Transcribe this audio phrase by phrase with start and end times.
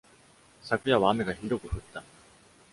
[0.63, 2.03] 昨夜は雨がひどく降った。